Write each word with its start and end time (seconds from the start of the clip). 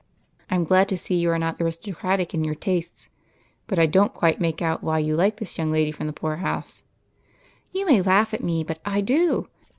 "I'm 0.49 0.63
glad 0.63 0.89
to 0.89 0.97
see 0.97 1.13
that 1.17 1.21
you 1.21 1.29
are 1.29 1.37
not 1.37 1.61
aristocratic 1.61 2.33
in 2.33 2.43
your 2.43 2.55
tastes, 2.55 3.09
but 3.67 3.77
I 3.77 3.85
don't 3.85 4.11
quite 4.15 4.41
make 4.41 4.59
out 4.59 4.81
why 4.83 4.97
you 4.97 5.15
like 5.15 5.37
this 5.37 5.59
young 5.59 5.71
lady 5.71 5.91
from 5.91 6.07
the 6.07 6.11
poor 6.11 6.37
house."" 6.37 6.83
You 7.71 7.85
may 7.85 8.01
laugh 8.01 8.33
at 8.33 8.43
me, 8.43 8.63
but 8.63 8.79
I 8.83 9.01
do. 9.01 9.47